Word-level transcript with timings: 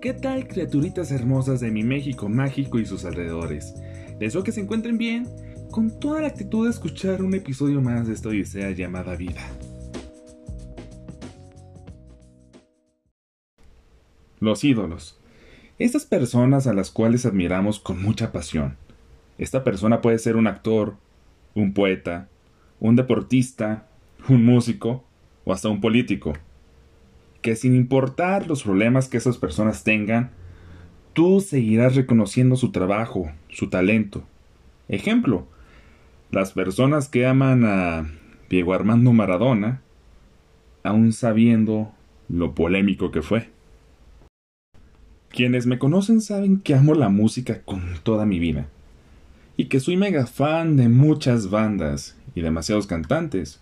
¿Qué 0.00 0.14
tal 0.14 0.48
criaturitas 0.48 1.12
hermosas 1.12 1.60
de 1.60 1.70
mi 1.70 1.82
México 1.82 2.26
mágico 2.30 2.78
y 2.78 2.86
sus 2.86 3.04
alrededores? 3.04 3.74
Deseo 4.18 4.42
que 4.42 4.50
se 4.50 4.62
encuentren 4.62 4.96
bien, 4.96 5.28
con 5.70 6.00
toda 6.00 6.22
la 6.22 6.28
actitud 6.28 6.64
de 6.64 6.70
escuchar 6.70 7.20
un 7.22 7.34
episodio 7.34 7.82
más 7.82 8.06
de 8.06 8.14
esta 8.14 8.30
odisea 8.30 8.70
llamada 8.70 9.14
vida. 9.14 9.46
Los 14.38 14.64
ídolos. 14.64 15.20
Estas 15.78 16.06
personas 16.06 16.66
a 16.66 16.72
las 16.72 16.90
cuales 16.90 17.26
admiramos 17.26 17.78
con 17.78 18.02
mucha 18.02 18.32
pasión. 18.32 18.78
Esta 19.36 19.64
persona 19.64 20.00
puede 20.00 20.18
ser 20.18 20.36
un 20.36 20.46
actor, 20.46 20.96
un 21.54 21.74
poeta, 21.74 22.30
un 22.78 22.96
deportista, 22.96 23.86
un 24.30 24.46
músico 24.46 25.04
o 25.44 25.52
hasta 25.52 25.68
un 25.68 25.82
político 25.82 26.32
que 27.42 27.56
sin 27.56 27.74
importar 27.74 28.46
los 28.46 28.62
problemas 28.62 29.08
que 29.08 29.16
esas 29.16 29.38
personas 29.38 29.84
tengan, 29.84 30.30
tú 31.12 31.40
seguirás 31.40 31.96
reconociendo 31.96 32.56
su 32.56 32.72
trabajo, 32.72 33.30
su 33.48 33.68
talento. 33.68 34.24
Ejemplo, 34.88 35.46
las 36.30 36.52
personas 36.52 37.08
que 37.08 37.26
aman 37.26 37.64
a 37.64 38.10
Diego 38.48 38.74
Armando 38.74 39.12
Maradona, 39.12 39.80
aún 40.82 41.12
sabiendo 41.12 41.92
lo 42.28 42.54
polémico 42.54 43.10
que 43.10 43.22
fue. 43.22 43.48
Quienes 45.30 45.66
me 45.66 45.78
conocen 45.78 46.20
saben 46.20 46.58
que 46.58 46.74
amo 46.74 46.94
la 46.94 47.08
música 47.08 47.62
con 47.62 47.82
toda 48.02 48.26
mi 48.26 48.38
vida 48.38 48.66
y 49.56 49.66
que 49.66 49.78
soy 49.78 49.96
mega 49.96 50.26
fan 50.26 50.76
de 50.76 50.88
muchas 50.88 51.50
bandas 51.50 52.16
y 52.34 52.40
demasiados 52.40 52.86
cantantes. 52.86 53.60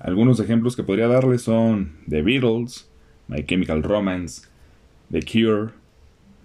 Algunos 0.00 0.40
ejemplos 0.40 0.74
que 0.76 0.82
podría 0.82 1.06
darles 1.06 1.42
son 1.42 1.92
The 2.08 2.22
Beatles, 2.22 2.89
My 3.30 3.44
Chemical 3.44 3.82
Romance, 3.84 4.48
The 5.12 5.22
Cure, 5.22 5.70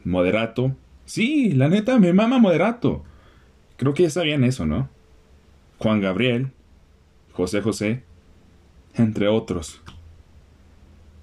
Moderato. 0.03 0.75
Sí, 1.05 1.51
la 1.51 1.67
neta, 1.67 1.97
me 1.97 2.13
mama 2.13 2.37
Moderato. 2.37 3.03
Creo 3.77 3.95
que 3.95 4.03
ya 4.03 4.11
sabían 4.11 4.43
eso, 4.43 4.67
¿no? 4.67 4.87
Juan 5.79 5.99
Gabriel, 5.99 6.51
José 7.33 7.61
José, 7.61 8.03
entre 8.93 9.27
otros. 9.27 9.81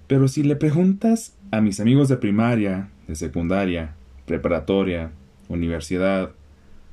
Pero 0.07 0.27
si 0.27 0.43
le 0.43 0.57
preguntas 0.57 1.37
a 1.51 1.61
mis 1.61 1.79
amigos 1.79 2.09
de 2.09 2.17
primaria, 2.17 2.89
de 3.07 3.15
secundaria, 3.15 3.95
preparatoria, 4.25 5.11
universidad, 5.47 6.31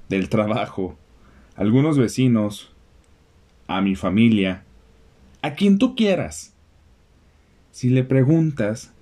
del 0.08 0.28
trabajo, 0.28 0.96
algunos 1.56 1.98
vecinos, 1.98 2.72
a 3.66 3.80
mi 3.80 3.96
familia, 3.96 4.62
a 5.42 5.54
quien 5.54 5.78
tú 5.78 5.96
quieras, 5.96 6.54
si 7.70 7.90
le 7.90 8.04
preguntas 8.04 8.92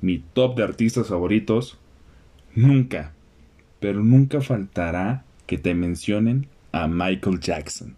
mi 0.00 0.18
top 0.18 0.56
de 0.56 0.64
artistas 0.64 1.08
favoritos, 1.08 1.78
nunca, 2.54 3.12
pero 3.80 4.02
nunca 4.02 4.40
faltará 4.40 5.24
que 5.46 5.58
te 5.58 5.74
mencionen 5.74 6.48
a 6.72 6.88
Michael 6.88 7.40
Jackson. 7.40 7.96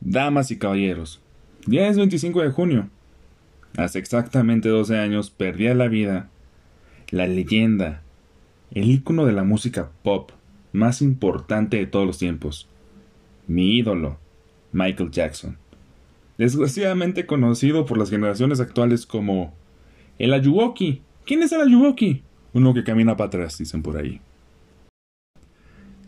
Damas 0.00 0.50
y 0.50 0.58
caballeros, 0.58 1.20
ya 1.66 1.88
es 1.88 1.96
25 1.96 2.42
de 2.42 2.50
junio. 2.50 2.88
Hace 3.76 3.98
exactamente 3.98 4.68
12 4.68 4.98
años 4.98 5.30
perdía 5.30 5.74
la 5.74 5.88
vida 5.88 6.30
la 7.10 7.26
leyenda, 7.26 8.02
el 8.70 8.90
ícono 8.90 9.24
de 9.24 9.32
la 9.32 9.44
música 9.44 9.90
pop 10.02 10.32
más 10.72 11.00
importante 11.00 11.78
de 11.78 11.86
todos 11.86 12.06
los 12.06 12.18
tiempos, 12.18 12.68
mi 13.46 13.78
ídolo, 13.78 14.18
Michael 14.72 15.10
Jackson 15.10 15.56
desgraciadamente 16.38 17.26
conocido 17.26 17.84
por 17.84 17.98
las 17.98 18.10
generaciones 18.10 18.60
actuales 18.60 19.04
como 19.04 19.52
el 20.18 20.32
Ayuwoki. 20.32 21.02
¿Quién 21.26 21.42
es 21.42 21.52
el 21.52 21.60
Ayuwoki? 21.60 22.22
Uno 22.54 22.72
que 22.72 22.84
camina 22.84 23.16
para 23.16 23.26
atrás, 23.26 23.58
dicen 23.58 23.82
por 23.82 23.96
ahí. 23.96 24.20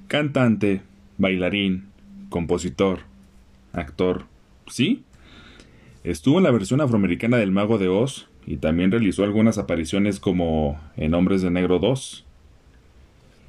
Cantante, 0.07 0.83
bailarín, 1.19 1.89
compositor, 2.31 3.01
actor, 3.73 4.25
¿sí? 4.69 5.03
Estuvo 6.05 6.39
en 6.39 6.45
la 6.45 6.51
versión 6.51 6.81
afroamericana 6.81 7.37
del 7.37 7.51
Mago 7.51 7.77
de 7.77 7.89
Oz 7.89 8.29
y 8.47 8.57
también 8.57 8.91
realizó 8.91 9.25
algunas 9.25 9.59
apariciones 9.59 10.19
como 10.19 10.81
en 10.97 11.13
Hombres 11.13 11.43
de 11.43 11.51
Negro 11.51 11.79
2. 11.79 12.25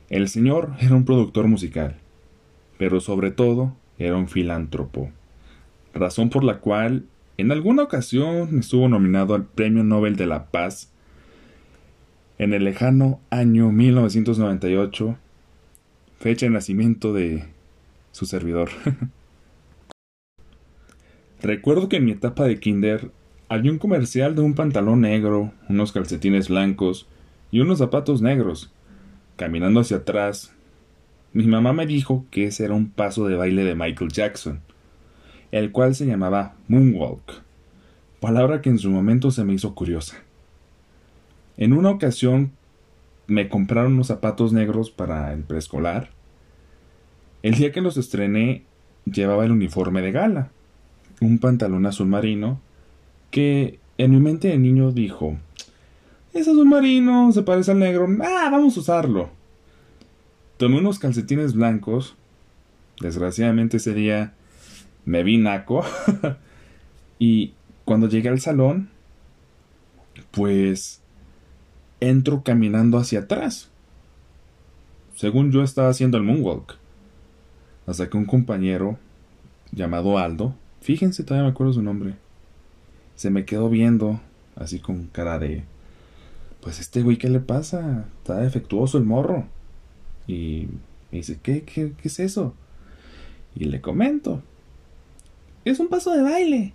El 0.10 0.28
señor 0.28 0.74
era 0.80 0.96
un 0.96 1.06
productor 1.06 1.48
musical, 1.48 1.96
pero 2.78 3.00
sobre 3.00 3.32
todo 3.32 3.76
era 3.98 4.18
un 4.18 4.28
filántropo 4.28 5.12
razón 5.94 6.30
por 6.30 6.44
la 6.44 6.60
cual 6.60 7.06
en 7.38 7.52
alguna 7.52 7.84
ocasión 7.84 8.60
estuvo 8.60 8.88
nominado 8.88 9.34
al 9.34 9.46
Premio 9.46 9.84
Nobel 9.84 10.16
de 10.16 10.28
la 10.28 10.46
Paz 10.52 10.92
en 12.38 12.54
el 12.54 12.64
lejano 12.64 13.20
año 13.30 13.72
1998, 13.72 15.18
fecha 16.20 16.46
de 16.46 16.52
nacimiento 16.52 17.14
de 17.14 17.46
su 18.12 18.26
servidor. 18.26 18.70
Recuerdo 21.42 21.90
que 21.90 21.98
en 21.98 22.06
mi 22.06 22.12
etapa 22.12 22.46
de 22.46 22.60
kinder 22.60 23.12
había 23.50 23.72
un 23.72 23.80
comercial 23.80 24.36
de 24.36 24.42
un 24.42 24.54
pantalón 24.54 25.02
negro, 25.02 25.52
unos 25.68 25.92
calcetines 25.92 26.50
blancos 26.50 27.08
y 27.52 27.60
unos 27.60 27.80
zapatos 27.80 28.22
negros. 28.22 28.72
Caminando 29.36 29.80
hacia 29.80 29.98
atrás, 29.98 30.54
mi 31.34 31.48
mamá 31.48 31.74
me 31.74 31.88
dijo 31.88 32.26
que 32.30 32.46
ese 32.46 32.66
era 32.66 32.76
un 32.76 32.92
paso 32.92 33.28
de 33.28 33.36
baile 33.36 33.64
de 33.64 33.76
Michael 33.76 34.12
Jackson 34.12 34.62
el 35.52 35.72
cual 35.72 35.96
se 35.96 36.06
llamaba 36.06 36.56
Moonwalk, 36.68 37.42
palabra 38.20 38.62
que 38.62 38.70
en 38.70 38.80
su 38.80 38.90
momento 38.90 39.32
se 39.32 39.44
me 39.44 39.54
hizo 39.54 39.76
curiosa. 39.76 40.18
En 41.58 41.74
una 41.74 41.90
ocasión 41.90 42.52
me 43.28 43.50
compraron 43.50 43.94
unos 43.94 44.08
zapatos 44.08 44.54
negros 44.54 44.92
para 44.92 45.34
el 45.34 45.44
preescolar. 45.44 46.10
El 47.44 47.56
día 47.56 47.72
que 47.72 47.82
los 47.82 47.98
estrené 47.98 48.64
llevaba 49.06 49.46
el 49.46 49.52
uniforme 49.52 50.02
de 50.02 50.12
gala, 50.12 50.52
un 51.20 51.40
pantalón 51.40 51.86
azul 51.86 52.08
marino, 52.08 52.60
que 53.30 53.80
en 53.98 54.12
mi 54.12 54.20
mente 54.20 54.48
de 54.48 54.58
niño 54.58 54.92
dijo, 54.92 55.38
es 56.34 56.48
azul 56.48 56.68
marino, 56.68 57.32
se 57.32 57.44
parece 57.44 57.72
al 57.72 57.80
negro, 57.80 58.08
ah, 58.22 58.50
vamos 58.52 58.78
a 58.78 58.80
usarlo. 58.80 59.30
Tomé 60.58 60.80
unos 60.80 61.00
calcetines 61.00 61.54
blancos, 61.54 62.16
desgraciadamente 63.02 63.78
ese 63.78 63.94
día 63.94 64.34
me 65.06 65.24
vi 65.24 65.38
naco. 65.38 65.84
y 67.20 67.54
cuando 67.86 68.08
llegué 68.08 68.30
al 68.30 68.40
salón, 68.40 68.90
pues 70.32 71.02
entro 72.00 72.44
caminando 72.44 72.98
hacia 72.98 73.20
atrás. 73.20 73.70
Según 75.16 75.52
yo 75.52 75.64
estaba 75.64 75.90
haciendo 75.90 76.18
el 76.18 76.24
moonwalk. 76.24 76.78
Hasta 77.86 78.10
que 78.10 78.18
un 78.18 78.26
compañero 78.26 78.98
llamado 79.72 80.18
Aldo, 80.18 80.56
fíjense, 80.82 81.24
todavía 81.24 81.46
me 81.46 81.52
acuerdo 81.52 81.74
su 81.74 81.82
nombre, 81.82 82.16
se 83.16 83.30
me 83.30 83.46
quedó 83.46 83.70
viendo 83.70 84.20
así 84.56 84.80
con 84.80 85.08
cara 85.08 85.40
de, 85.40 85.64
pues 86.62 86.80
este 86.80 87.02
güey, 87.02 87.18
¿qué 87.18 87.30
le 87.30 87.40
pasa? 87.40 88.06
Está 88.20 88.38
defectuoso 88.38 88.98
el 88.98 89.04
morro. 89.04 89.46
Y 90.28 90.68
me 91.12 91.20
dice, 91.20 91.40
¿qué, 91.42 91.64
qué, 91.64 91.94
qué 92.00 92.08
es 92.08 92.20
eso? 92.20 92.54
Y 93.56 93.66
le 93.66 93.82
comento. 93.82 94.42
Es 95.64 95.80
un 95.80 95.90
paso 95.90 96.12
de 96.12 96.24
baile. 96.24 96.74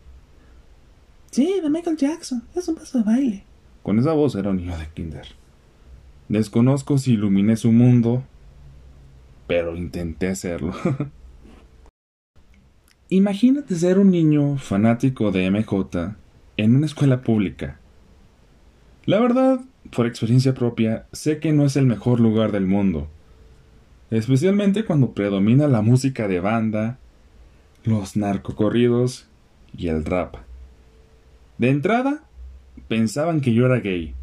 Sí, 1.30 1.60
de 1.60 1.68
Michael 1.68 1.96
Jackson. 1.96 2.44
Es 2.54 2.68
un 2.68 2.76
paso 2.76 2.98
de 2.98 3.04
baile. 3.04 3.44
Con 3.82 3.98
esa 3.98 4.12
voz 4.12 4.34
era 4.36 4.50
un 4.50 4.58
niño 4.58 4.78
de 4.78 4.86
kinder. 4.94 5.26
Desconozco 6.28 6.98
si 6.98 7.14
iluminé 7.14 7.56
su 7.56 7.72
mundo, 7.72 8.24
pero 9.46 9.76
intenté 9.76 10.28
hacerlo. 10.28 10.72
Imagínate 13.08 13.76
ser 13.76 13.98
un 13.98 14.10
niño 14.10 14.56
fanático 14.56 15.30
de 15.30 15.50
MJ 15.50 16.16
en 16.56 16.74
una 16.74 16.86
escuela 16.86 17.22
pública. 17.22 17.78
La 19.04 19.20
verdad, 19.20 19.60
por 19.94 20.06
experiencia 20.06 20.54
propia, 20.54 21.06
sé 21.12 21.38
que 21.38 21.52
no 21.52 21.64
es 21.64 21.76
el 21.76 21.86
mejor 21.86 22.18
lugar 22.18 22.50
del 22.50 22.66
mundo, 22.66 23.08
especialmente 24.10 24.84
cuando 24.84 25.12
predomina 25.12 25.68
la 25.68 25.82
música 25.82 26.26
de 26.26 26.40
banda 26.40 26.98
los 27.86 28.16
narcocorridos 28.16 29.26
y 29.76 29.88
el 29.88 30.04
rap. 30.04 30.36
De 31.58 31.70
entrada, 31.70 32.24
pensaban 32.88 33.40
que 33.40 33.54
yo 33.54 33.66
era 33.66 33.80
gay. 33.80 34.14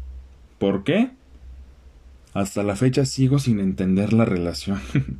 ¿Por 0.58 0.84
qué? 0.84 1.10
Hasta 2.34 2.62
la 2.62 2.76
fecha 2.76 3.04
sigo 3.04 3.38
sin 3.38 3.60
entender 3.60 4.12
la 4.12 4.24
relación. 4.24 4.80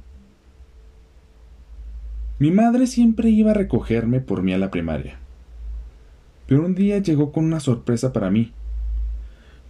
Mi 2.39 2.51
madre 2.51 2.87
siempre 2.87 3.31
iba 3.31 3.53
a 3.53 3.55
recogerme 3.55 4.21
por 4.21 4.43
mí 4.43 4.53
a 4.53 4.59
la 4.59 4.71
primaria. 4.71 5.19
Pero 6.47 6.67
un 6.67 6.75
día 6.75 6.99
llegó 6.99 7.33
con 7.33 7.45
una 7.45 7.61
sorpresa 7.61 8.13
para 8.13 8.31
mí. 8.31 8.53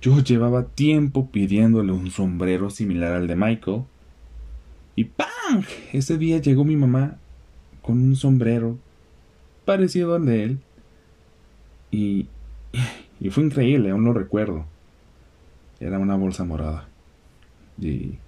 Yo 0.01 0.19
llevaba 0.21 0.65
tiempo 0.65 1.31
pidiéndole 1.31 1.93
un 1.93 2.11
sombrero 2.11 2.71
similar 2.71 3.13
al 3.13 3.27
de 3.29 3.37
Michael. 3.37 3.83
Y 4.97 5.05
¡pam! 5.05 5.63
Ese 5.93 6.19
día 6.19 6.39
llegó 6.39 6.65
mi 6.65 6.77
mamá 6.77 7.19
con 7.85 7.99
un 7.99 8.17
sombrero 8.17 8.79
parecido 9.65 10.15
al 10.15 10.27
de 10.27 10.45
él. 10.45 10.59
Y, 11.91 12.27
y 13.21 13.31
fue 13.31 13.45
increíble, 13.45 13.91
aún 13.91 14.05
lo 14.05 14.13
recuerdo. 14.13 14.65
era 15.81 15.99
una 15.99 16.17
bolsa 16.17 16.45
morada. 16.45 16.89
Y 17.79 18.19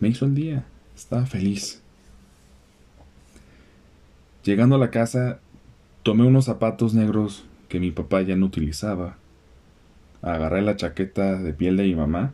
me 0.00 0.08
hizo 0.08 0.24
el 0.24 0.34
día. 0.34 0.66
Estaba 0.96 1.26
feliz. 1.26 1.80
Llegando 4.42 4.76
a 4.76 4.78
la 4.78 4.90
casa, 4.90 5.40
tomé 6.02 6.26
unos 6.26 6.46
zapatos 6.46 6.94
negros 6.94 7.44
que 7.68 7.80
mi 7.80 7.90
papá 7.90 8.22
ya 8.22 8.34
no 8.34 8.46
utilizaba. 8.46 9.16
Agarré 10.22 10.62
la 10.62 10.76
chaqueta 10.76 11.36
de 11.36 11.52
piel 11.52 11.76
de 11.76 11.84
mi 11.84 11.94
mamá. 11.94 12.32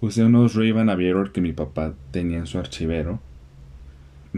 Usé 0.00 0.22
unos 0.22 0.54
Ray-Ban 0.54 0.96
que 1.32 1.40
mi 1.40 1.52
papá 1.52 1.94
tenía 2.12 2.38
en 2.38 2.46
su 2.46 2.58
archivero. 2.58 3.20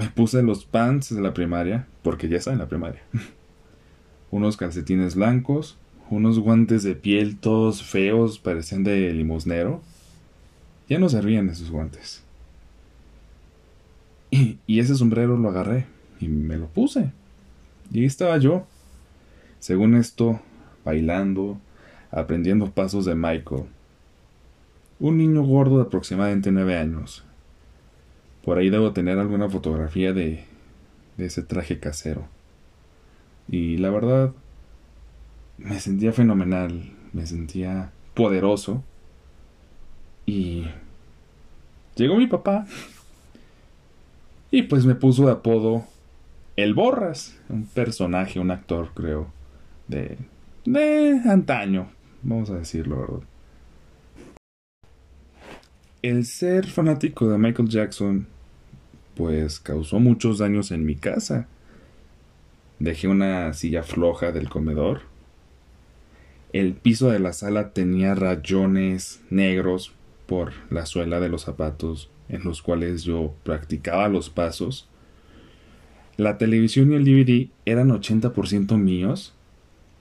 Me 0.00 0.08
puse 0.08 0.43
los 0.43 0.64
pants 0.64 1.14
de 1.14 1.20
la 1.20 1.35
primaria, 1.35 1.87
porque 2.02 2.26
ya 2.26 2.38
está 2.38 2.52
en 2.52 2.58
la 2.58 2.69
primaria. 2.69 3.02
unos 4.31 4.56
calcetines 4.56 5.14
blancos, 5.14 5.76
unos 6.08 6.38
guantes 6.38 6.82
de 6.82 6.94
piel 6.94 7.37
todos 7.37 7.82
feos, 7.82 8.38
parecían 8.38 8.82
de 8.82 9.12
limosnero. 9.12 9.82
Ya 10.88 10.99
no 10.99 11.11
servían 11.11 11.50
esos 11.50 11.70
guantes. 11.70 12.23
Y, 14.31 14.58
ese 14.67 14.94
sombrero 14.94 15.37
lo 15.37 15.50
agarré 15.50 15.85
y 16.19 16.29
me 16.29 16.56
lo 16.56 16.69
puse. 16.69 17.12
Y 17.93 17.99
ahí 18.00 18.06
estaba 18.06 18.38
yo. 18.38 18.67
Según 19.58 19.94
esto, 19.94 20.41
bailando, 20.82 21.61
aprendiendo 22.11 22.70
pasos 22.70 23.05
de 23.05 23.14
Michael. 23.14 23.64
Un 24.99 25.19
niño 25.19 25.43
gordo 25.43 25.76
de 25.76 25.82
aproximadamente 25.82 26.50
nueve 26.50 26.79
años. 26.79 27.23
Por 28.45 28.59
ahí 28.59 28.71
debo 28.71 28.93
tener 28.93 29.19
alguna 29.19 29.49
fotografía 29.49 30.13
de, 30.13 30.45
de 31.17 31.27
ese 31.27 31.43
traje 31.43 31.79
casero. 31.79 32.27
Y 33.49 33.77
la 33.79 33.91
verdad, 33.91 34.33
me 35.59 35.79
sentía 35.81 36.13
fenomenal, 36.13 36.93
me 37.13 37.27
sentía 37.27 37.93
poderoso. 38.15 38.83
Y 40.27 40.67
llegó 41.97 42.17
mi 42.17 42.27
papá. 42.27 42.67
Y 44.51 44.63
pues 44.63 44.85
me 44.85 44.95
puso 44.95 45.27
de 45.27 45.33
apodo 45.33 45.85
El 46.57 46.75
Borras, 46.75 47.39
un 47.49 47.67
personaje, 47.67 48.41
un 48.41 48.51
actor, 48.51 48.91
creo, 48.95 49.29
de, 49.87 50.19
de 50.65 51.21
antaño, 51.27 51.89
vamos 52.23 52.51
a 52.51 52.57
decirlo, 52.57 53.01
¿verdad? 53.01 53.30
El 56.02 56.25
ser 56.25 56.67
fanático 56.67 57.29
de 57.29 57.38
Michael 57.38 57.69
Jackson, 57.69 58.26
pues 59.14 59.61
causó 59.61 60.00
muchos 60.00 60.38
daños 60.38 60.70
en 60.70 60.87
mi 60.87 60.97
casa. 60.97 61.47
Dejé 62.79 63.08
una 63.08 63.52
silla 63.52 63.82
floja 63.82 64.32
del 64.32 64.49
comedor 64.49 65.02
el 66.52 66.75
piso 66.75 67.11
de 67.11 67.20
la 67.20 67.32
sala 67.32 67.73
tenía 67.73 68.14
rayones 68.17 69.23
negros 69.31 69.93
por 70.26 70.52
la 70.69 70.85
suela 70.85 71.20
de 71.20 71.29
los 71.29 71.43
zapatos 71.43 72.11
en 72.29 72.43
los 72.43 72.61
cuales 72.61 73.05
yo 73.05 73.35
practicaba 73.44 74.08
los 74.08 74.31
pasos. 74.31 74.88
La 76.17 76.38
televisión 76.38 76.91
y 76.91 76.97
el 76.97 77.05
DVD 77.05 77.50
eran 77.67 77.91
80% 77.91 78.76
míos 78.79 79.32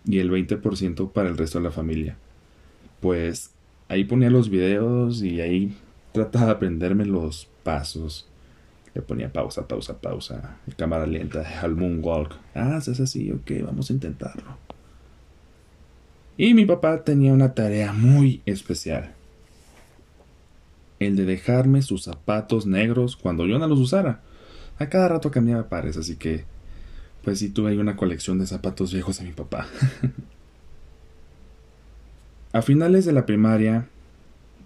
y 0.06 0.18
el 0.20 0.32
20% 0.32 1.12
para 1.12 1.30
el 1.30 1.38
resto 1.38 1.60
de 1.60 1.66
la 1.66 1.72
familia. 1.72 2.18
Pues 3.00 3.52
ahí 3.88 4.06
ponía 4.06 4.32
los 4.32 4.50
videos 4.50 5.22
y 5.22 5.42
ahí 5.42 5.78
trataba 6.12 6.48
de 6.48 6.52
aprenderme 6.52 7.06
los 7.06 7.50
pasos. 7.64 8.28
Le 8.94 9.02
ponía 9.02 9.32
pausa, 9.32 9.68
pausa, 9.68 10.00
pausa, 10.00 10.58
cámara 10.78 11.06
lenta, 11.06 11.62
al 11.62 11.76
moonwalk. 11.76 12.36
Ah, 12.56 12.80
es 12.80 13.00
así, 13.00 13.32
ok, 13.32 13.52
vamos 13.64 13.90
a 13.90 13.94
intentarlo. 13.94 14.58
Y 16.38 16.54
mi 16.54 16.66
papá 16.66 17.04
tenía 17.04 17.34
una 17.34 17.54
tarea 17.54 17.92
muy 17.94 18.42
especial. 18.46 19.14
El 21.00 21.16
de 21.16 21.26
dejarme 21.26 21.82
sus 21.82 22.04
zapatos 22.04 22.66
negros 22.66 23.16
cuando 23.16 23.46
yo 23.46 23.60
no 23.60 23.68
los 23.68 23.80
usara. 23.80 24.22
A 24.80 24.88
cada 24.88 25.10
rato 25.10 25.32
cambiaba 25.32 25.70
pares, 25.70 25.98
así 25.98 26.16
que 26.16 26.46
pues 27.24 27.40
sí 27.40 27.50
tuve 27.50 27.72
ahí 27.72 27.78
una 27.78 27.98
colección 27.98 28.40
de 28.40 28.48
zapatos 28.48 28.94
viejos 28.94 29.20
de 29.20 29.26
mi 29.26 29.34
papá. 29.34 29.68
a 32.54 32.62
finales 32.62 33.06
de 33.06 33.12
la 33.12 33.26
primaria 33.26 33.88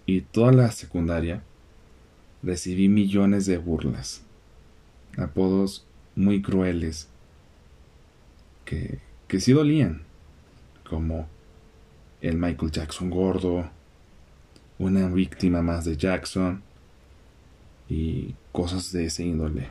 y 0.06 0.22
toda 0.22 0.52
la 0.52 0.72
secundaria 0.72 1.44
recibí 2.42 2.90
millones 2.90 3.46
de 3.46 3.58
burlas, 3.58 4.22
apodos 5.18 5.86
muy 6.16 6.42
crueles 6.42 7.08
que, 8.66 9.00
que 9.28 9.40
sí 9.40 9.54
dolían, 9.54 10.04
como 10.90 11.28
el 12.22 12.38
Michael 12.38 12.72
Jackson 12.72 13.10
gordo, 13.10 13.70
una 14.80 15.08
víctima 15.08 15.62
más 15.62 15.86
de 15.86 15.98
Jackson 15.98 16.62
y 17.90 18.36
cosas 18.52 18.92
de 18.92 19.06
ese 19.06 19.24
índole. 19.24 19.70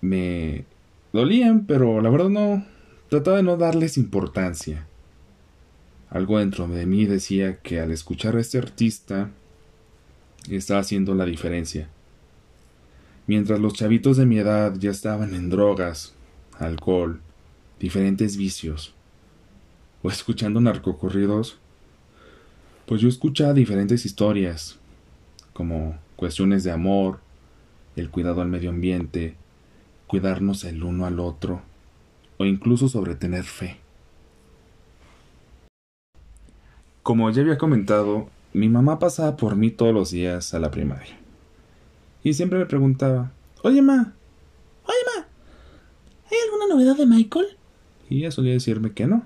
Me 0.00 0.64
dolían, 1.12 1.66
pero 1.66 2.00
la 2.00 2.10
verdad 2.10 2.28
no 2.28 2.64
trataba 3.08 3.38
de 3.38 3.42
no 3.42 3.56
darles 3.56 3.96
importancia. 3.96 4.86
Algo 6.10 6.38
dentro 6.38 6.68
de 6.68 6.86
mí 6.86 7.04
decía 7.06 7.58
que 7.58 7.80
al 7.80 7.90
escuchar 7.90 8.36
a 8.36 8.40
este 8.40 8.58
artista 8.58 9.30
estaba 10.48 10.80
haciendo 10.80 11.14
la 11.14 11.24
diferencia. 11.24 11.88
Mientras 13.26 13.58
los 13.58 13.74
chavitos 13.74 14.16
de 14.16 14.26
mi 14.26 14.38
edad 14.38 14.74
ya 14.78 14.90
estaban 14.90 15.34
en 15.34 15.50
drogas, 15.50 16.14
alcohol, 16.58 17.20
diferentes 17.80 18.36
vicios, 18.36 18.94
o 20.02 20.10
escuchando 20.10 20.60
narcocorridos, 20.60 21.58
pues 22.86 23.00
yo 23.00 23.08
escuchaba 23.08 23.52
diferentes 23.52 24.06
historias, 24.06 24.78
como 25.52 25.98
cuestiones 26.14 26.62
de 26.62 26.70
amor, 26.70 27.18
el 27.96 28.10
cuidado 28.10 28.42
al 28.42 28.48
medio 28.48 28.70
ambiente, 28.70 29.34
cuidarnos 30.06 30.62
el 30.62 30.84
uno 30.84 31.04
al 31.04 31.18
otro, 31.18 31.62
o 32.38 32.44
incluso 32.44 32.88
sobre 32.88 33.16
tener 33.16 33.42
fe. 33.42 33.78
Como 37.06 37.30
ya 37.30 37.42
había 37.42 37.56
comentado, 37.56 38.28
mi 38.52 38.68
mamá 38.68 38.98
pasaba 38.98 39.36
por 39.36 39.54
mí 39.54 39.70
todos 39.70 39.94
los 39.94 40.10
días 40.10 40.52
a 40.54 40.58
la 40.58 40.72
primaria. 40.72 41.16
Y 42.24 42.34
siempre 42.34 42.58
me 42.58 42.66
preguntaba, 42.66 43.30
Oye, 43.62 43.80
ma, 43.80 44.12
oye, 44.82 44.98
ma, 45.14 45.28
¿hay 46.28 46.36
alguna 46.44 46.66
novedad 46.74 46.96
de 46.96 47.06
Michael? 47.06 47.46
Y 48.10 48.18
ella 48.18 48.32
solía 48.32 48.54
decirme 48.54 48.90
que 48.90 49.06
no. 49.06 49.24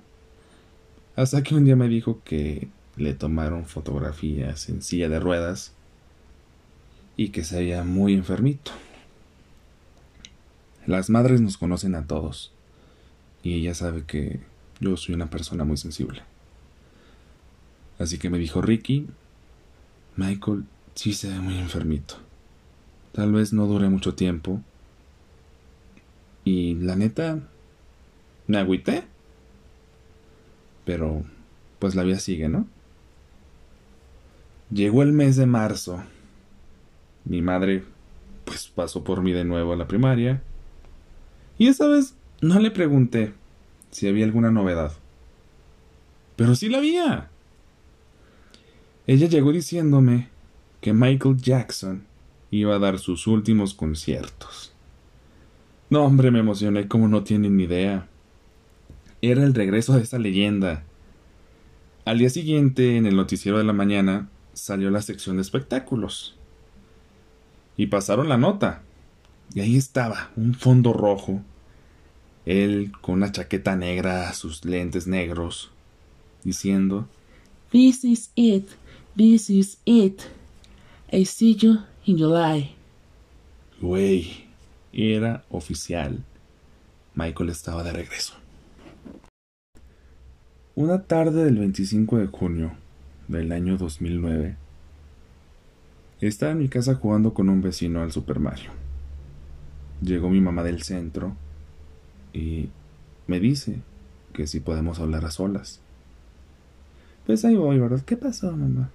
Hasta 1.17 1.43
que 1.43 1.55
un 1.55 1.65
día 1.65 1.75
me 1.75 1.89
dijo 1.89 2.21
que 2.23 2.69
le 2.99 3.15
tomaron 3.15 3.65
fotografías 3.65 4.69
en 4.69 4.83
silla 4.83 5.09
de 5.09 5.19
ruedas 5.19 5.73
y 7.17 7.31
que 7.31 7.45
se 7.45 7.61
veía 7.61 7.83
muy 7.83 8.13
enfermito. 8.13 8.73
Las 10.85 11.09
madres 11.09 11.41
nos 11.41 11.57
conocen 11.57 11.95
a 11.95 12.07
todos 12.07 12.53
y 13.43 13.55
ella 13.55 13.75
sabe 13.75 14.05
que 14.05 14.41
yo 14.81 14.99
soy 14.99 15.15
una 15.15 15.31
persona 15.31 15.65
muy 15.65 15.79
sensible. 15.79 16.25
Así 18.01 18.19
que 18.19 18.31
me 18.31 18.39
dijo 18.39 18.61
Ricky, 18.61 19.07
Michael 20.17 20.65
sí 20.97 21.13
se 21.13 21.29
ve 21.29 21.39
muy 21.39 21.57
enfermito. 21.59 22.17
Tal 23.13 23.33
vez 23.33 23.53
no 23.53 23.67
dure 23.67 23.89
mucho 23.89 24.15
tiempo. 24.15 24.61
Y 26.43 26.75
la 26.75 26.97
neta, 26.97 27.39
me 28.49 28.59
agüité 28.59 29.05
pero 30.91 31.23
pues 31.79 31.95
la 31.95 32.03
vida 32.03 32.19
sigue, 32.19 32.49
¿no? 32.49 32.67
Llegó 34.73 35.05
el 35.05 35.13
mes 35.13 35.37
de 35.37 35.47
marzo. 35.47 36.03
Mi 37.25 37.43
madre 37.43 37.85
pues 38.45 38.67
pasó 38.67 39.05
por 39.05 39.23
mí 39.23 39.31
de 39.31 39.45
nuevo 39.45 39.73
a 39.73 39.77
la 39.77 39.87
primaria. 39.87 40.43
Y 41.59 41.69
esta 41.69 41.87
vez 41.87 42.17
no 42.41 42.59
le 42.59 42.73
pregunté 42.73 43.35
si 43.93 44.09
había 44.09 44.25
alguna 44.25 44.51
novedad. 44.51 44.93
Pero 46.35 46.57
sí 46.57 46.69
la 46.69 46.79
había. 46.79 47.30
Ella 49.11 49.27
llegó 49.27 49.51
diciéndome 49.51 50.29
que 50.81 50.93
Michael 50.93 51.37
Jackson 51.37 52.05
iba 52.51 52.77
a 52.77 52.79
dar 52.79 52.99
sus 52.99 53.27
últimos 53.27 53.75
conciertos. 53.75 54.73
No, 55.89 56.05
hombre, 56.05 56.31
me 56.31 56.39
emocioné 56.39 56.87
como 56.87 57.09
no 57.09 57.25
tienen 57.25 57.57
ni 57.57 57.65
idea 57.65 58.07
era 59.23 59.45
el 59.45 59.55
regreso 59.55 59.95
de 59.95 60.03
esta 60.03 60.19
leyenda. 60.19 60.85
Al 62.05 62.19
día 62.19 62.31
siguiente, 62.31 62.97
en 62.97 63.07
el 63.07 63.17
noticiero 63.17 63.59
de 63.59 63.65
la 63.65 63.73
mañana, 63.73 64.31
salió 64.55 64.91
la 64.91 65.03
sección 65.03 65.37
de 65.37 65.43
espectáculos. 65.43 66.37
Y 67.77 67.87
pasaron 67.87 68.29
la 68.29 68.39
nota. 68.39 68.83
Y 69.55 69.61
ahí 69.61 69.77
estaba, 69.77 70.31
un 70.37 70.55
fondo 70.55 70.93
rojo. 70.93 71.43
Él 72.47 72.93
con 73.01 73.17
una 73.17 73.33
chaqueta 73.33 73.77
negra, 73.77 74.33
sus 74.33 74.65
lentes 74.65 75.07
negros, 75.07 75.71
diciendo: 76.43 77.07
This 77.71 78.05
is 78.05 78.31
it, 78.35 78.69
this 79.17 79.51
is 79.51 79.79
it. 79.85 80.29
I 81.13 81.25
see 81.25 81.55
you 81.55 81.79
in 82.07 82.19
July. 82.19 82.75
Güey, 83.81 84.47
era 84.93 85.45
oficial. 85.51 86.25
Michael 87.15 87.51
estaba 87.51 87.83
de 87.83 87.93
regreso. 87.93 88.35
Una 90.75 91.03
tarde 91.03 91.45
del 91.45 91.59
25 91.59 92.19
de 92.19 92.27
junio 92.27 92.73
del 93.29 93.53
año 93.53 93.77
2009, 93.77 94.57
estaba 96.21 96.53
en 96.53 96.59
mi 96.59 96.69
casa 96.69 96.95
jugando 96.97 97.33
con 97.33 97.49
un 97.49 97.63
vecino 97.63 98.03
al 98.03 98.13
Super 98.13 98.41
Mario. 98.41 98.71
Llegó 100.03 100.31
mi 100.31 100.41
mamá 100.41 100.63
del 100.63 100.83
centro 100.83 101.37
y 102.33 102.71
me 103.27 103.41
dice 103.41 103.81
que 104.33 104.47
si 104.47 104.61
podemos 104.61 104.99
hablar 105.01 105.25
a 105.25 105.31
solas. 105.31 105.81
Pues 107.27 107.45
ahí 107.45 107.57
voy, 107.57 107.79
¿verdad? 107.79 108.03
¿Qué 108.03 108.17
pasó, 108.17 108.51
mamá? 108.51 108.91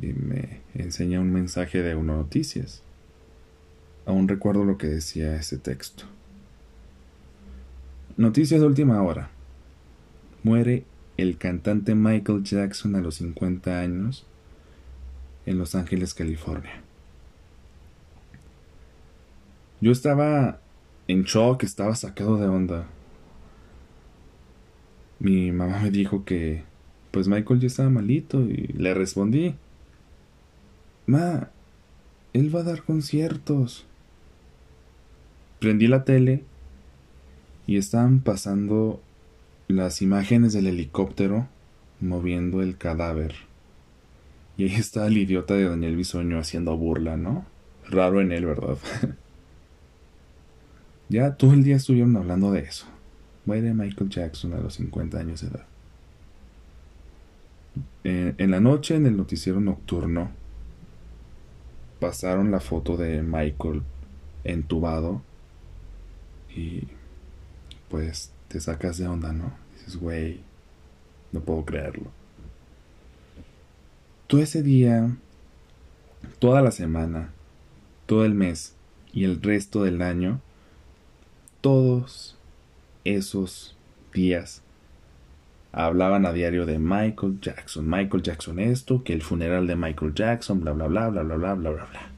Y 0.00 0.12
me 0.12 0.60
enseña 0.74 1.20
un 1.20 1.32
mensaje 1.32 1.82
de 1.82 1.94
Uno 1.94 2.16
Noticias. 2.16 2.82
Aún 4.06 4.28
recuerdo 4.28 4.64
lo 4.64 4.76
que 4.76 4.88
decía 4.88 5.36
ese 5.36 5.58
texto. 5.58 6.04
Noticias 8.16 8.60
de 8.60 8.66
última 8.66 9.02
hora. 9.02 9.30
Muere 10.42 10.84
el 11.16 11.38
cantante 11.38 11.94
Michael 11.94 12.42
Jackson 12.42 12.96
a 12.96 13.00
los 13.00 13.16
50 13.16 13.80
años 13.80 14.26
en 15.46 15.58
Los 15.58 15.74
Ángeles, 15.74 16.14
California. 16.14 16.82
Yo 19.80 19.92
estaba 19.92 20.60
en 21.08 21.24
shock, 21.24 21.62
estaba 21.62 21.94
sacado 21.94 22.38
de 22.38 22.46
onda. 22.46 22.86
Mi 25.18 25.52
mamá 25.52 25.80
me 25.80 25.90
dijo 25.90 26.24
que 26.24 26.62
pues 27.10 27.28
Michael 27.28 27.60
ya 27.60 27.66
estaba 27.68 27.90
malito 27.90 28.42
y 28.42 28.72
le 28.76 28.92
respondí, 28.92 29.54
Ma, 31.06 31.50
él 32.32 32.54
va 32.54 32.60
a 32.60 32.64
dar 32.64 32.82
conciertos. 32.82 33.86
Prendí 35.60 35.86
la 35.86 36.04
tele 36.04 36.44
y 37.66 37.76
estaban 37.76 38.20
pasando 38.20 39.00
las 39.68 40.02
imágenes 40.02 40.52
del 40.52 40.66
helicóptero 40.66 41.48
moviendo 42.00 42.62
el 42.62 42.76
cadáver. 42.76 43.34
Y 44.56 44.64
ahí 44.64 44.74
está 44.74 45.06
el 45.06 45.16
idiota 45.16 45.54
de 45.54 45.68
Daniel 45.68 45.96
Bisoño 45.96 46.38
haciendo 46.38 46.76
burla, 46.76 47.16
¿no? 47.16 47.44
Raro 47.88 48.20
en 48.20 48.32
él, 48.32 48.46
¿verdad? 48.46 48.78
ya 51.08 51.34
todo 51.34 51.52
el 51.52 51.64
día 51.64 51.76
estuvieron 51.76 52.16
hablando 52.16 52.52
de 52.52 52.60
eso. 52.60 52.86
Muere 53.46 53.74
Michael 53.74 54.10
Jackson 54.10 54.54
a 54.54 54.58
los 54.58 54.74
50 54.74 55.18
años 55.18 55.40
de 55.40 55.48
edad. 55.48 55.66
Eh, 58.04 58.34
en 58.38 58.50
la 58.50 58.60
noche, 58.60 58.94
en 58.94 59.06
el 59.06 59.16
noticiero 59.16 59.60
nocturno, 59.60 60.30
pasaron 62.04 62.50
la 62.50 62.60
foto 62.60 62.98
de 62.98 63.22
Michael 63.22 63.82
entubado 64.44 65.22
y 66.54 66.82
pues 67.88 68.30
te 68.48 68.60
sacas 68.60 68.98
de 68.98 69.06
onda, 69.06 69.32
¿no? 69.32 69.54
Dices, 69.72 69.96
güey, 69.96 70.40
no 71.32 71.40
puedo 71.40 71.64
creerlo. 71.64 72.10
Todo 74.26 74.42
ese 74.42 74.62
día, 74.62 75.16
toda 76.40 76.60
la 76.60 76.72
semana, 76.72 77.32
todo 78.04 78.26
el 78.26 78.34
mes 78.34 78.74
y 79.14 79.24
el 79.24 79.40
resto 79.40 79.82
del 79.82 80.02
año, 80.02 80.42
todos 81.62 82.36
esos 83.04 83.78
días 84.12 84.60
hablaban 85.74 86.24
a 86.24 86.32
diario 86.32 86.66
de 86.66 86.78
Michael 86.78 87.40
Jackson, 87.40 87.88
Michael 87.88 88.22
Jackson 88.22 88.60
esto, 88.60 89.02
que 89.02 89.12
el 89.12 89.22
funeral 89.22 89.66
de 89.66 89.74
Michael 89.74 90.14
Jackson, 90.14 90.60
bla 90.60 90.72
bla 90.72 90.86
bla 90.86 91.08
bla 91.08 91.22
bla 91.22 91.36
bla 91.36 91.54
bla 91.54 91.70
bla 91.70 91.86
bla. 91.86 92.10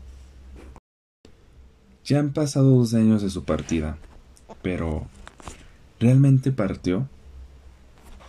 Ya 2.05 2.19
han 2.19 2.33
pasado 2.33 2.77
dos 2.77 2.93
años 2.93 3.23
de 3.23 3.31
su 3.31 3.45
partida, 3.45 3.97
pero 4.61 5.07
¿realmente 5.99 6.53
partió? 6.53 7.09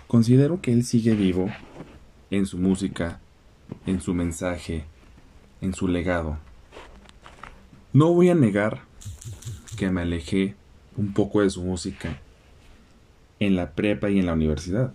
Considero 0.08 0.62
que 0.62 0.72
él 0.72 0.86
sigue 0.86 1.14
vivo 1.14 1.50
en 2.32 2.46
su 2.46 2.58
música, 2.58 3.20
en 3.86 4.00
su 4.00 4.14
mensaje, 4.14 4.86
en 5.60 5.74
su 5.74 5.90
legado. 5.90 6.38
No 7.92 8.14
voy 8.14 8.30
a 8.30 8.36
negar 8.36 8.82
que 9.76 9.92
me 9.92 10.02
alejé 10.02 10.56
un 10.96 11.14
poco 11.14 11.42
de 11.42 11.50
su 11.50 11.62
música 11.62 12.18
en 13.40 13.56
la 13.58 13.72
prepa 13.72 14.10
y 14.10 14.20
en 14.20 14.26
la 14.26 14.34
universidad. 14.34 14.94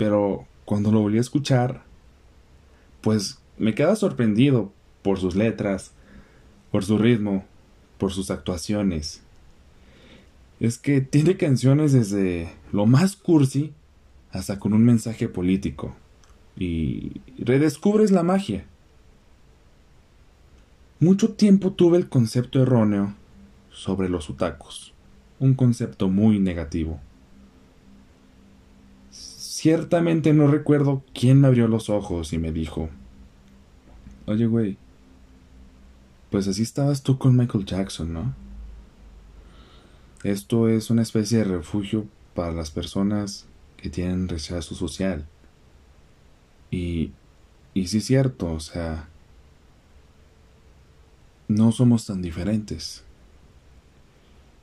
Pero 0.00 0.46
cuando 0.64 0.90
lo 0.90 1.02
volví 1.02 1.18
a 1.18 1.20
escuchar, 1.20 1.82
pues 3.02 3.38
me 3.58 3.74
quedaba 3.74 3.96
sorprendido 3.96 4.72
por 5.02 5.20
sus 5.20 5.36
letras, 5.36 5.92
por 6.72 6.86
su 6.86 6.96
ritmo, 6.96 7.44
por 7.98 8.10
sus 8.10 8.30
actuaciones. 8.30 9.20
Es 10.58 10.78
que 10.78 11.02
tiene 11.02 11.36
canciones 11.36 11.92
desde 11.92 12.50
lo 12.72 12.86
más 12.86 13.14
cursi 13.14 13.74
hasta 14.32 14.58
con 14.58 14.72
un 14.72 14.86
mensaje 14.86 15.28
político. 15.28 15.94
Y 16.56 17.20
redescubres 17.36 18.10
la 18.10 18.22
magia. 18.22 18.64
Mucho 20.98 21.34
tiempo 21.34 21.72
tuve 21.72 21.98
el 21.98 22.08
concepto 22.08 22.62
erróneo 22.62 23.16
sobre 23.70 24.08
los 24.08 24.30
utacos, 24.30 24.94
un 25.38 25.52
concepto 25.52 26.08
muy 26.08 26.38
negativo. 26.38 27.00
Ciertamente 29.60 30.32
no 30.32 30.46
recuerdo 30.46 31.04
quién 31.12 31.38
me 31.38 31.48
abrió 31.48 31.68
los 31.68 31.90
ojos 31.90 32.32
y 32.32 32.38
me 32.38 32.50
dijo, 32.50 32.88
Oye, 34.24 34.46
güey, 34.46 34.78
pues 36.30 36.48
así 36.48 36.62
estabas 36.62 37.02
tú 37.02 37.18
con 37.18 37.36
Michael 37.36 37.66
Jackson, 37.66 38.10
¿no? 38.10 38.34
Esto 40.24 40.66
es 40.70 40.88
una 40.88 41.02
especie 41.02 41.36
de 41.36 41.44
refugio 41.44 42.06
para 42.34 42.52
las 42.52 42.70
personas 42.70 43.44
que 43.76 43.90
tienen 43.90 44.28
rechazo 44.28 44.74
social. 44.74 45.26
Y, 46.70 47.12
y 47.74 47.88
sí 47.88 47.98
es 47.98 48.06
cierto, 48.06 48.50
o 48.50 48.60
sea, 48.60 49.10
no 51.48 51.70
somos 51.70 52.06
tan 52.06 52.22
diferentes. 52.22 53.04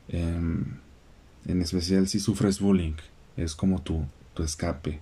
Em, 0.07 0.79
en 1.45 1.61
especial 1.61 2.07
si 2.07 2.19
sufres 2.19 2.59
bullying, 2.59 2.95
es 3.35 3.53
como 3.53 3.79
tú 3.83 4.03
escape. 4.43 4.99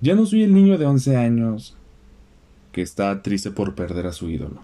Ya 0.00 0.14
no 0.14 0.26
soy 0.26 0.42
el 0.42 0.52
niño 0.52 0.76
de 0.76 0.84
11 0.84 1.16
años 1.16 1.76
que 2.72 2.82
está 2.82 3.22
triste 3.22 3.50
por 3.50 3.74
perder 3.74 4.06
a 4.06 4.12
su 4.12 4.28
ídolo. 4.28 4.60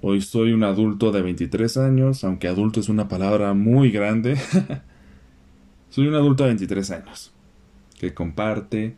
Hoy 0.00 0.22
soy 0.22 0.52
un 0.52 0.62
adulto 0.62 1.10
de 1.10 1.22
23 1.22 1.76
años, 1.78 2.22
aunque 2.22 2.46
adulto 2.46 2.78
es 2.78 2.88
una 2.88 3.08
palabra 3.08 3.52
muy 3.54 3.90
grande. 3.90 4.38
soy 5.90 6.06
un 6.06 6.14
adulto 6.14 6.44
de 6.44 6.50
23 6.50 6.90
años 6.92 7.32
que 7.98 8.14
comparte 8.14 8.94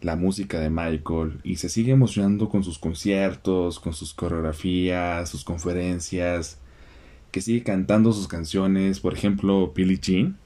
la 0.00 0.14
música 0.14 0.60
de 0.60 0.70
Michael 0.70 1.40
y 1.42 1.56
se 1.56 1.68
sigue 1.68 1.90
emocionando 1.90 2.48
con 2.48 2.62
sus 2.62 2.78
conciertos, 2.78 3.80
con 3.80 3.92
sus 3.92 4.14
coreografías, 4.14 5.28
sus 5.28 5.42
conferencias, 5.42 6.60
que 7.32 7.40
sigue 7.40 7.64
cantando 7.64 8.12
sus 8.12 8.28
canciones, 8.28 9.00
por 9.00 9.14
ejemplo, 9.14 9.72
Billie 9.74 9.98
Jean 10.00 10.38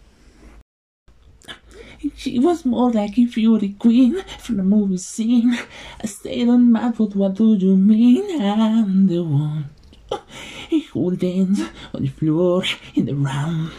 She 2.16 2.38
was 2.38 2.64
more 2.64 2.90
like 2.90 3.18
a 3.18 3.24
beauty 3.26 3.74
queen 3.78 4.22
from 4.38 4.56
the 4.56 4.62
movie 4.62 4.96
scene. 4.96 5.58
I 6.02 6.06
stayed 6.06 6.48
on 6.48 6.72
my 6.72 6.92
foot, 6.92 7.14
what 7.14 7.34
do 7.34 7.54
you 7.54 7.76
mean? 7.76 8.40
I'm 8.40 9.06
the 9.06 9.22
one 9.22 9.70
who 10.92 11.16
dance 11.16 11.60
on 11.94 12.02
the 12.02 12.08
floor 12.08 12.64
in 12.94 13.04
the 13.06 13.14
round. 13.14 13.70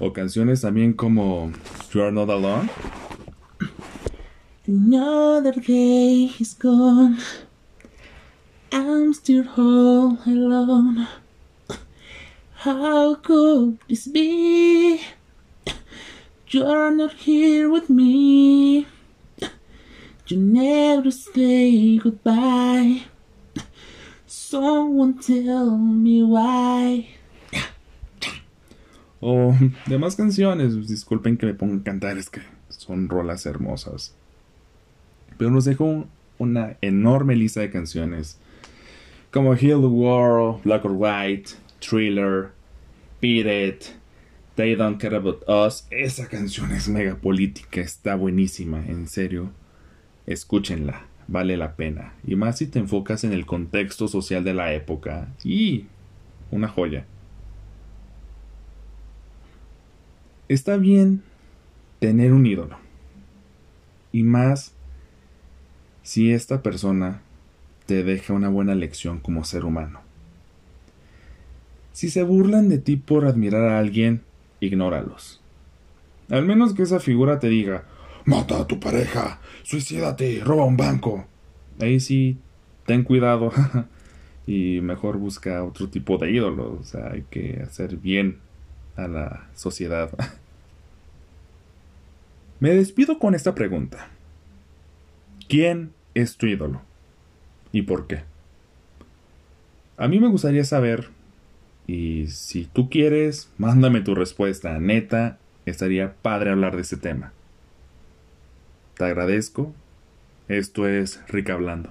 O 0.00 0.12
canciones 0.12 0.60
también 0.60 0.94
como 0.94 1.52
You 1.92 2.02
Are 2.02 2.12
Not 2.12 2.28
Alone. 2.28 2.68
Another 4.66 5.52
day 5.52 6.30
is 6.38 6.54
gone. 6.54 7.18
I'm 8.72 9.14
still 9.14 9.46
all 9.56 10.18
alone. 10.26 11.06
How 12.56 13.14
could 13.14 13.78
this 13.88 14.06
be? 14.08 15.00
You're 16.48 16.92
not 16.92 17.12
here 17.14 17.68
with 17.68 17.90
me. 17.90 18.86
You 20.28 20.36
never 20.36 21.10
say 21.10 21.98
goodbye. 21.98 23.02
Someone 24.26 25.18
tell 25.18 25.76
me 25.76 26.22
why. 26.22 27.08
O 29.20 29.56
demás 29.86 30.14
canciones, 30.14 30.86
disculpen 30.86 31.36
que 31.36 31.46
me 31.46 31.54
pongan 31.54 31.80
a 31.80 31.84
cantar, 31.84 32.16
es 32.16 32.28
que 32.28 32.42
son 32.68 33.08
rolas 33.08 33.44
hermosas. 33.44 34.12
Pero 35.38 35.50
nos 35.50 35.64
dejó 35.64 36.06
una 36.38 36.76
enorme 36.80 37.34
lista 37.34 37.60
de 37.60 37.70
canciones 37.70 38.38
como 39.32 39.54
Heal 39.54 39.80
the 39.80 39.88
World, 39.88 40.62
Black 40.62 40.84
or 40.84 40.92
White, 40.92 41.56
Thriller, 41.80 42.52
Beat 43.20 43.46
It, 43.46 43.92
They 44.56 44.74
Don't 44.74 44.98
Care 44.98 45.16
About 45.16 45.44
Us. 45.46 45.86
Esa 45.90 46.28
canción 46.28 46.72
es 46.72 46.88
mega 46.88 47.16
política, 47.16 47.82
está 47.82 48.14
buenísima, 48.14 48.82
en 48.86 49.06
serio. 49.06 49.50
Escúchenla, 50.26 51.04
vale 51.28 51.58
la 51.58 51.76
pena. 51.76 52.14
Y 52.26 52.36
más 52.36 52.56
si 52.56 52.66
te 52.66 52.78
enfocas 52.78 53.22
en 53.24 53.34
el 53.34 53.44
contexto 53.44 54.08
social 54.08 54.44
de 54.44 54.54
la 54.54 54.72
época. 54.72 55.28
Y 55.44 55.84
una 56.50 56.68
joya. 56.68 57.04
Está 60.48 60.78
bien 60.78 61.22
tener 61.98 62.32
un 62.32 62.46
ídolo. 62.46 62.78
Y 64.10 64.22
más 64.22 64.72
si 66.02 66.32
esta 66.32 66.62
persona 66.62 67.20
te 67.84 68.04
deja 68.04 68.32
una 68.32 68.48
buena 68.48 68.74
lección 68.74 69.20
como 69.20 69.44
ser 69.44 69.66
humano. 69.66 70.00
Si 71.92 72.08
se 72.08 72.22
burlan 72.22 72.70
de 72.70 72.78
ti 72.78 72.96
por 72.96 73.26
admirar 73.26 73.68
a 73.68 73.78
alguien, 73.78 74.22
ignóralos. 74.60 75.40
Al 76.30 76.44
menos 76.44 76.74
que 76.74 76.82
esa 76.82 77.00
figura 77.00 77.38
te 77.38 77.48
diga, 77.48 77.84
mata 78.24 78.60
a 78.60 78.66
tu 78.66 78.80
pareja, 78.80 79.40
suicídate, 79.62 80.40
roba 80.44 80.64
un 80.64 80.76
banco. 80.76 81.26
Ahí 81.80 82.00
sí, 82.00 82.38
ten 82.84 83.04
cuidado 83.04 83.52
y 84.46 84.80
mejor 84.80 85.18
busca 85.18 85.62
otro 85.62 85.88
tipo 85.88 86.18
de 86.18 86.30
ídolo. 86.30 86.78
O 86.80 86.84
sea, 86.84 87.12
hay 87.12 87.24
que 87.30 87.62
hacer 87.62 87.96
bien 87.96 88.38
a 88.96 89.08
la 89.08 89.48
sociedad. 89.54 90.10
Me 92.60 92.70
despido 92.70 93.18
con 93.18 93.34
esta 93.34 93.54
pregunta. 93.54 94.08
¿Quién 95.48 95.92
es 96.14 96.36
tu 96.36 96.46
ídolo? 96.46 96.80
¿Y 97.70 97.82
por 97.82 98.06
qué? 98.06 98.22
A 99.98 100.08
mí 100.08 100.18
me 100.18 100.28
gustaría 100.28 100.64
saber, 100.64 101.08
y 101.86 102.26
si 102.28 102.64
tú 102.64 102.90
quieres, 102.90 103.50
mándame 103.58 104.00
tu 104.00 104.14
respuesta. 104.14 104.78
Neta, 104.80 105.38
estaría 105.66 106.14
padre 106.22 106.50
hablar 106.50 106.74
de 106.74 106.82
este 106.82 106.96
tema. 106.96 107.32
Te 108.94 109.04
agradezco. 109.04 109.72
Esto 110.48 110.88
es 110.88 111.20
Rick 111.28 111.50
hablando. 111.50 111.90